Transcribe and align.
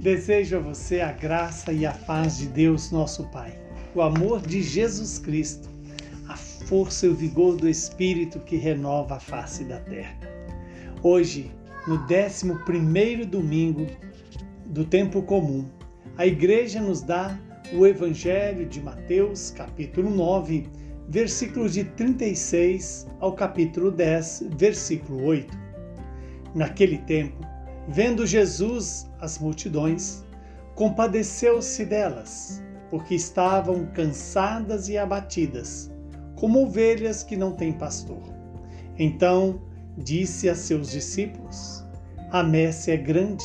Desejo 0.00 0.56
a 0.56 0.60
você 0.60 1.02
a 1.02 1.12
graça 1.12 1.74
e 1.74 1.84
a 1.84 1.92
paz 1.92 2.38
de 2.38 2.46
Deus, 2.46 2.90
nosso 2.90 3.24
Pai, 3.24 3.60
o 3.94 4.00
amor 4.00 4.40
de 4.40 4.62
Jesus 4.62 5.18
Cristo, 5.18 5.68
a 6.26 6.34
força 6.38 7.04
e 7.04 7.10
o 7.10 7.14
vigor 7.14 7.56
do 7.58 7.68
Espírito 7.68 8.40
que 8.40 8.56
renova 8.56 9.16
a 9.16 9.20
face 9.20 9.62
da 9.62 9.78
terra. 9.80 10.16
Hoje, 11.02 11.52
no 11.86 11.96
11 11.96 13.26
domingo 13.26 13.86
do 14.64 14.86
tempo 14.86 15.20
comum, 15.20 15.68
a 16.16 16.26
igreja 16.26 16.80
nos 16.80 17.02
dá 17.02 17.38
o 17.74 17.86
Evangelho 17.86 18.64
de 18.64 18.80
Mateus, 18.80 19.50
capítulo 19.50 20.08
9, 20.08 20.66
versículos 21.10 21.74
de 21.74 21.84
36 21.84 23.06
ao 23.20 23.34
capítulo 23.34 23.90
10, 23.90 24.46
versículo 24.56 25.22
8. 25.26 25.58
Naquele 26.54 26.96
tempo, 26.96 27.49
Vendo 27.92 28.24
Jesus 28.24 29.10
as 29.20 29.40
multidões, 29.40 30.24
compadeceu-se 30.76 31.84
delas, 31.84 32.62
porque 32.88 33.16
estavam 33.16 33.84
cansadas 33.86 34.88
e 34.88 34.96
abatidas, 34.96 35.90
como 36.36 36.62
ovelhas 36.62 37.24
que 37.24 37.36
não 37.36 37.50
têm 37.50 37.72
pastor. 37.72 38.22
Então 38.96 39.60
disse 39.98 40.48
a 40.48 40.54
seus 40.54 40.92
discípulos: 40.92 41.84
A 42.30 42.44
messe 42.44 42.92
é 42.92 42.96
grande, 42.96 43.44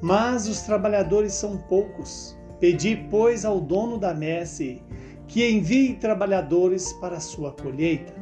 mas 0.00 0.48
os 0.48 0.62
trabalhadores 0.62 1.32
são 1.32 1.56
poucos. 1.56 2.36
Pedi, 2.58 2.96
pois, 3.10 3.44
ao 3.44 3.60
dono 3.60 3.96
da 3.96 4.12
messe 4.12 4.82
que 5.28 5.48
envie 5.48 5.94
trabalhadores 5.94 6.92
para 6.94 7.18
a 7.18 7.20
sua 7.20 7.52
colheita. 7.52 8.12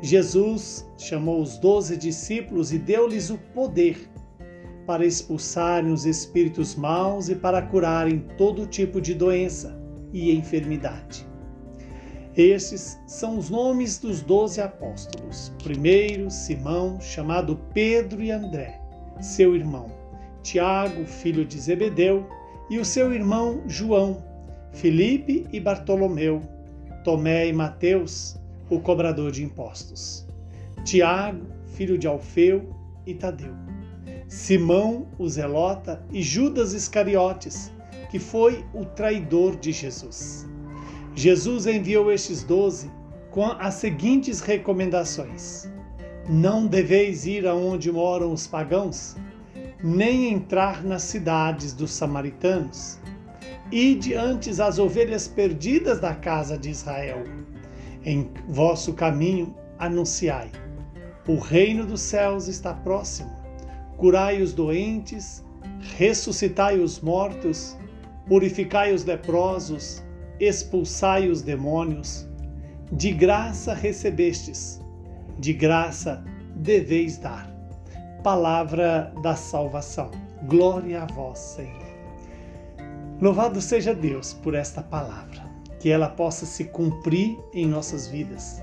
Jesus 0.00 0.90
chamou 0.96 1.42
os 1.42 1.58
doze 1.58 1.98
discípulos 1.98 2.72
e 2.72 2.78
deu-lhes 2.78 3.28
o 3.28 3.36
poder 3.52 4.13
para 4.86 5.04
expulsarem 5.04 5.92
os 5.92 6.04
espíritos 6.04 6.74
maus 6.74 7.28
e 7.28 7.34
para 7.34 7.62
curarem 7.62 8.20
todo 8.36 8.66
tipo 8.66 9.00
de 9.00 9.14
doença 9.14 9.78
e 10.12 10.34
enfermidade. 10.34 11.26
Estes 12.36 12.98
são 13.06 13.38
os 13.38 13.48
nomes 13.48 13.98
dos 13.98 14.20
doze 14.20 14.60
apóstolos. 14.60 15.52
Primeiro, 15.62 16.30
Simão, 16.30 17.00
chamado 17.00 17.60
Pedro 17.72 18.22
e 18.22 18.30
André, 18.30 18.80
seu 19.20 19.54
irmão, 19.54 19.86
Tiago, 20.42 21.04
filho 21.06 21.44
de 21.44 21.58
Zebedeu, 21.60 22.26
e 22.68 22.78
o 22.78 22.84
seu 22.84 23.12
irmão 23.12 23.62
João, 23.66 24.24
Felipe 24.72 25.46
e 25.52 25.60
Bartolomeu, 25.60 26.40
Tomé 27.04 27.46
e 27.46 27.52
Mateus, 27.52 28.36
o 28.68 28.80
cobrador 28.80 29.30
de 29.30 29.44
impostos, 29.44 30.26
Tiago, 30.84 31.46
filho 31.66 31.96
de 31.96 32.06
Alfeu 32.06 32.74
e 33.06 33.14
Tadeu 33.14 33.54
Simão 34.28 35.06
o 35.18 35.28
Zelota 35.28 36.02
e 36.10 36.22
Judas 36.22 36.72
Iscariotes, 36.72 37.70
que 38.10 38.18
foi 38.18 38.64
o 38.72 38.84
traidor 38.84 39.56
de 39.56 39.70
Jesus. 39.70 40.46
Jesus 41.14 41.66
enviou 41.66 42.10
estes 42.10 42.42
doze 42.42 42.90
com 43.30 43.44
as 43.44 43.74
seguintes 43.74 44.40
recomendações: 44.40 45.68
Não 46.28 46.66
deveis 46.66 47.26
ir 47.26 47.46
aonde 47.46 47.92
moram 47.92 48.32
os 48.32 48.46
pagãos, 48.46 49.14
nem 49.82 50.32
entrar 50.32 50.82
nas 50.82 51.02
cidades 51.02 51.74
dos 51.74 51.92
samaritanos. 51.92 52.98
Ide 53.70 54.14
antes 54.14 54.58
as 54.58 54.78
ovelhas 54.78 55.28
perdidas 55.28 56.00
da 56.00 56.14
casa 56.14 56.56
de 56.56 56.70
Israel. 56.70 57.24
Em 58.02 58.30
vosso 58.48 58.94
caminho 58.94 59.54
anunciai: 59.78 60.50
o 61.28 61.36
reino 61.36 61.84
dos 61.84 62.00
céus 62.00 62.48
está 62.48 62.72
próximo 62.72 63.43
curai 63.96 64.42
os 64.42 64.52
doentes, 64.52 65.44
ressuscitai 65.96 66.78
os 66.78 67.00
mortos, 67.00 67.76
purificai 68.26 68.92
os 68.92 69.04
leprosos, 69.04 70.02
expulsai 70.40 71.28
os 71.28 71.42
demônios. 71.42 72.26
De 72.92 73.12
graça 73.12 73.74
recebestes, 73.74 74.80
de 75.38 75.52
graça 75.52 76.24
deveis 76.54 77.18
dar. 77.18 77.50
Palavra 78.22 79.12
da 79.22 79.34
salvação. 79.34 80.10
Glória 80.46 81.02
a 81.02 81.06
vós, 81.06 81.38
Senhor. 81.38 81.84
Louvado 83.20 83.60
seja 83.60 83.94
Deus 83.94 84.34
por 84.34 84.54
esta 84.54 84.82
palavra, 84.82 85.42
que 85.80 85.88
ela 85.88 86.08
possa 86.08 86.44
se 86.44 86.64
cumprir 86.64 87.38
em 87.52 87.66
nossas 87.66 88.06
vidas, 88.06 88.62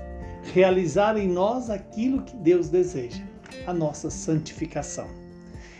realizar 0.52 1.16
em 1.16 1.28
nós 1.28 1.70
aquilo 1.70 2.22
que 2.22 2.36
Deus 2.36 2.68
deseja, 2.68 3.22
a 3.66 3.72
nossa 3.72 4.10
santificação. 4.10 5.21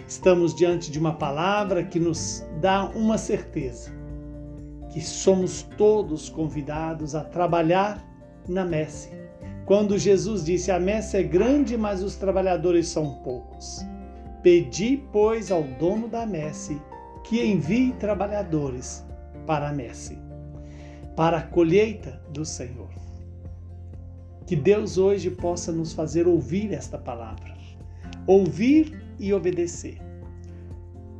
Estamos 0.06 0.54
diante 0.54 0.90
de 0.90 0.98
uma 0.98 1.14
palavra 1.14 1.84
que 1.84 1.98
nos 1.98 2.44
dá 2.60 2.90
uma 2.94 3.16
certeza: 3.16 3.90
que 4.92 5.00
somos 5.00 5.62
todos 5.76 6.28
convidados 6.28 7.14
a 7.14 7.24
trabalhar 7.24 8.04
na 8.48 8.64
messe. 8.64 9.10
Quando 9.64 9.98
Jesus 9.98 10.44
disse: 10.44 10.70
A 10.70 10.78
messe 10.78 11.16
é 11.16 11.22
grande, 11.22 11.76
mas 11.76 12.02
os 12.02 12.16
trabalhadores 12.16 12.88
são 12.88 13.14
poucos. 13.22 13.80
Pedi, 14.42 15.02
pois, 15.12 15.50
ao 15.50 15.62
dono 15.62 16.08
da 16.08 16.26
messe 16.26 16.80
que 17.24 17.42
envie 17.44 17.92
trabalhadores 17.92 19.04
para 19.46 19.68
a 19.68 19.72
messe, 19.72 20.18
para 21.16 21.38
a 21.38 21.42
colheita 21.42 22.20
do 22.30 22.44
Senhor. 22.44 22.90
Que 24.46 24.56
Deus 24.56 24.98
hoje 24.98 25.30
possa 25.30 25.72
nos 25.72 25.92
fazer 25.92 26.26
ouvir 26.26 26.72
esta 26.72 26.98
palavra, 26.98 27.56
ouvir 28.26 29.01
e 29.22 29.32
obedecer. 29.32 29.98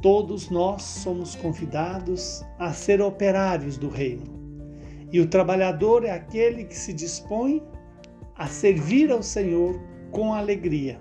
Todos 0.02 0.50
nós 0.50 0.82
somos 0.82 1.36
convidados 1.36 2.44
a 2.58 2.72
ser 2.72 3.00
operários 3.00 3.78
do 3.78 3.88
reino. 3.88 4.24
E 5.12 5.20
o 5.20 5.28
trabalhador 5.28 6.04
é 6.04 6.10
aquele 6.10 6.64
que 6.64 6.76
se 6.76 6.92
dispõe 6.92 7.62
a 8.36 8.48
servir 8.48 9.12
ao 9.12 9.22
Senhor 9.22 9.80
com 10.10 10.34
alegria. 10.34 11.00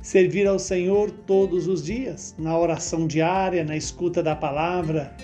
Servir 0.00 0.46
ao 0.46 0.60
Senhor 0.60 1.10
todos 1.10 1.66
os 1.66 1.82
dias, 1.82 2.36
na 2.38 2.56
oração 2.56 3.08
diária, 3.08 3.64
na 3.64 3.76
escuta 3.76 4.22
da 4.22 4.36
palavra, 4.36 5.16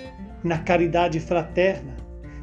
na 0.43 0.59
caridade 0.59 1.21
fraterna. 1.21 1.97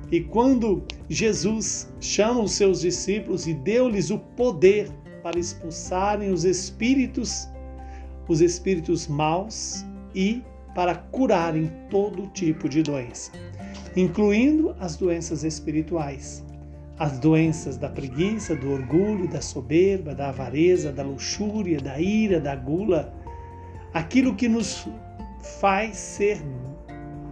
E 0.10 0.22
quando 0.22 0.86
Jesus 1.10 1.92
chama 2.00 2.42
os 2.42 2.54
seus 2.54 2.80
discípulos 2.80 3.46
e 3.46 3.54
deu-lhes 3.54 4.10
o 4.10 4.20
poder 4.20 4.90
para 5.22 5.38
expulsarem 5.38 6.32
os 6.32 6.46
espíritos 6.46 7.50
os 8.32 8.40
espíritos 8.40 9.08
maus 9.08 9.86
e 10.16 10.42
para 10.74 10.96
curarem 10.96 11.70
todo 11.90 12.28
tipo 12.28 12.70
de 12.70 12.82
doença, 12.82 13.30
incluindo 13.94 14.74
as 14.80 14.96
doenças 14.96 15.44
espirituais, 15.44 16.42
as 16.98 17.20
doenças 17.20 17.76
da 17.76 17.90
preguiça, 17.90 18.56
do 18.56 18.72
orgulho, 18.72 19.28
da 19.28 19.42
soberba, 19.42 20.16
da 20.16 20.30
avareza, 20.30 20.94
da 20.94 21.04
luxúria, 21.04 21.78
da 21.78 22.00
ira, 22.00 22.40
da 22.40 22.56
gula, 22.56 23.14
aquilo 23.94 24.34
que 24.34 24.48
nos 24.48 24.88
faz 25.60 25.98
ser 25.98 26.42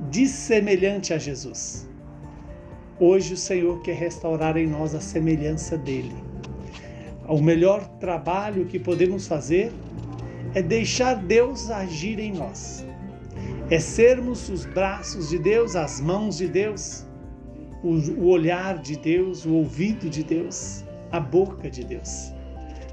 dissemelhante 0.10 1.14
a 1.14 1.18
Jesus. 1.18 1.88
Hoje 3.00 3.36
o 3.36 3.38
Senhor 3.38 3.82
quer 3.82 3.96
restaurar 3.96 4.58
em 4.58 4.68
nós 4.68 4.94
a 4.94 5.00
semelhança 5.00 5.78
dele. 5.78 6.16
O 7.26 7.42
melhor 7.42 7.88
trabalho 8.00 8.66
que 8.66 8.78
podemos 8.78 9.28
fazer 9.28 9.72
é 10.54 10.62
deixar 10.62 11.16
Deus 11.16 11.70
agir 11.70 12.20
em 12.20 12.34
nós. 12.34 12.86
É 13.70 13.80
sermos 13.80 14.50
os 14.50 14.66
braços 14.66 15.30
de 15.30 15.38
Deus, 15.38 15.76
as 15.76 16.02
mãos 16.02 16.38
de 16.38 16.48
Deus, 16.48 17.06
o 17.84 18.28
olhar 18.28 18.80
de 18.80 18.98
Deus, 18.98 19.46
o 19.46 19.54
ouvido 19.54 20.10
de 20.10 20.24
Deus, 20.24 20.84
a 21.12 21.20
boca 21.20 21.70
de 21.70 21.84
Deus. 21.84 22.34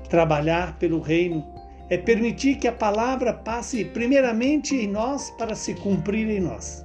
Trabalhar 0.09 0.79
pelo 0.79 1.01
reino 1.01 1.45
é 1.89 1.97
permitir 1.97 2.57
que 2.57 2.69
a 2.69 2.73
palavra 2.73 3.33
passe 3.33 3.85
primeiramente 3.85 4.75
em 4.75 4.87
nós 4.87 5.31
para 5.33 5.55
se 5.55 5.75
cumprir 5.75 6.29
em 6.29 6.41
nós 6.41 6.85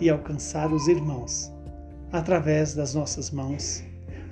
e 0.00 0.08
alcançar 0.08 0.72
os 0.72 0.88
irmãos 0.88 1.52
através 2.12 2.74
das 2.74 2.94
nossas 2.94 3.30
mãos, 3.30 3.82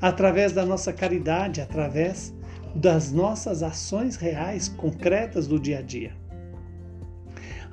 através 0.01 0.53
da 0.53 0.65
nossa 0.65 0.93
caridade, 0.93 1.61
através 1.61 2.35
das 2.75 3.11
nossas 3.13 3.63
ações 3.63 4.17
reais, 4.17 4.69
concretas 4.69 5.47
do 5.47 5.59
dia 5.59 5.79
a 5.79 5.83
dia. 5.83 6.13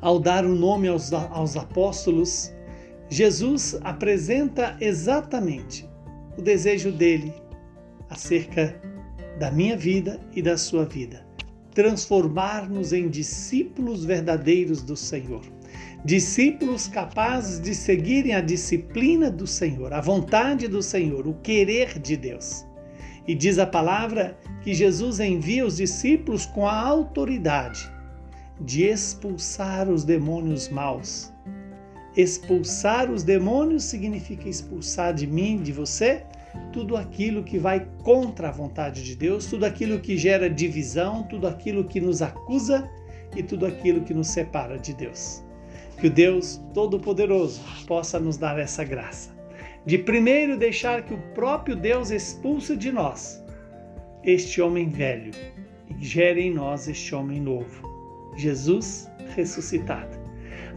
Ao 0.01 0.19
dar 0.19 0.45
o 0.45 0.55
nome 0.55 0.87
aos, 0.87 1.11
aos 1.11 1.57
apóstolos, 1.57 2.53
Jesus 3.09 3.79
apresenta 3.83 4.75
exatamente 4.79 5.87
o 6.37 6.41
desejo 6.41 6.91
dele 6.91 7.33
acerca 8.09 8.79
da 9.39 9.49
minha 9.51 9.77
vida 9.77 10.19
e 10.35 10.41
da 10.41 10.57
sua 10.57 10.85
vida. 10.85 11.25
Transformar-nos 11.73 12.91
em 12.91 13.07
discípulos 13.07 14.03
verdadeiros 14.03 14.81
do 14.81 14.95
Senhor. 14.95 15.41
Discípulos 16.03 16.87
capazes 16.87 17.59
de 17.59 17.73
seguirem 17.73 18.33
a 18.33 18.41
disciplina 18.41 19.29
do 19.29 19.47
Senhor, 19.47 19.93
a 19.93 20.01
vontade 20.01 20.67
do 20.67 20.81
Senhor, 20.81 21.27
o 21.27 21.35
querer 21.35 21.99
de 21.99 22.15
Deus. 22.17 22.66
E 23.27 23.35
diz 23.35 23.59
a 23.59 23.65
palavra 23.65 24.37
que 24.61 24.73
Jesus 24.73 25.19
envia 25.19 25.65
os 25.65 25.77
discípulos 25.77 26.45
com 26.45 26.67
a 26.67 26.79
autoridade 26.79 27.91
de 28.59 28.83
expulsar 28.83 29.89
os 29.89 30.03
demônios 30.03 30.69
maus 30.69 31.31
Expulsar 32.17 33.11
os 33.11 33.21
demônios 33.21 33.83
significa 33.83 34.49
expulsar 34.49 35.13
de 35.13 35.27
mim, 35.27 35.61
de 35.61 35.71
você, 35.71 36.23
tudo 36.73 36.97
aquilo 36.97 37.43
que 37.43 37.59
vai 37.59 37.87
contra 38.01 38.49
a 38.49 38.51
vontade 38.51 39.03
de 39.03 39.15
Deus, 39.15 39.45
tudo 39.45 39.67
aquilo 39.67 39.99
que 39.99 40.17
gera 40.17 40.49
divisão, 40.49 41.21
tudo 41.21 41.47
aquilo 41.47 41.83
que 41.83 42.01
nos 42.01 42.23
acusa 42.23 42.89
e 43.35 43.43
tudo 43.43 43.67
aquilo 43.67 44.01
que 44.01 44.15
nos 44.15 44.29
separa 44.29 44.79
de 44.79 44.95
Deus. 44.95 45.43
Que 46.01 46.07
o 46.07 46.09
Deus 46.09 46.59
Todo-Poderoso 46.73 47.61
possa 47.85 48.19
nos 48.19 48.35
dar 48.35 48.57
essa 48.57 48.83
graça. 48.83 49.36
De 49.87 49.97
primeiro 49.97 50.57
deixar 50.57 51.03
que 51.03 51.13
o 51.13 51.17
próprio 51.33 51.73
Deus 51.73 52.11
expulse 52.11 52.75
de 52.75 52.91
nós 52.91 53.41
este 54.21 54.61
homem 54.61 54.89
velho 54.89 55.31
e 55.89 56.03
gere 56.03 56.41
em 56.41 56.53
nós 56.53 56.89
este 56.89 57.15
homem 57.15 57.39
novo. 57.39 57.87
Jesus 58.35 59.09
ressuscitado. 59.33 60.17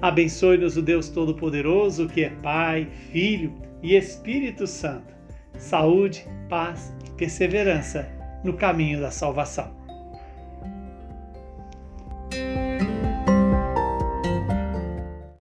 Abençoe-nos 0.01 0.77
o 0.77 0.83
Deus 0.83 1.09
Todo-Poderoso, 1.09 2.07
que 2.07 2.23
é 2.23 2.31
Pai, 2.31 2.89
Filho 3.11 3.53
e 3.83 3.97
Espírito 3.97 4.65
Santo. 4.65 5.13
Saúde, 5.59 6.25
paz 6.49 6.95
e 7.05 7.11
perseverança 7.11 8.09
no 8.45 8.53
caminho 8.53 9.01
da 9.01 9.11
salvação. 9.11 9.80